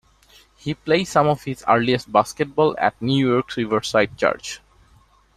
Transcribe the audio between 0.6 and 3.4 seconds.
played some of his earliest basketball at New